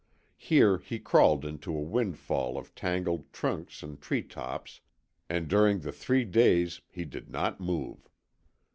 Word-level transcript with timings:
Here 0.39 0.79
he 0.79 0.97
crawled 0.97 1.45
into 1.45 1.77
a 1.77 1.79
windfall 1.79 2.57
of 2.57 2.73
tangled 2.73 3.31
trunks 3.31 3.83
and 3.83 4.01
tree 4.01 4.23
tops, 4.23 4.81
and 5.29 5.47
during 5.47 5.81
the 5.81 5.91
three 5.91 6.25
days 6.25 6.81
he 6.89 7.05
did 7.05 7.29
not 7.29 7.59
move. 7.59 8.09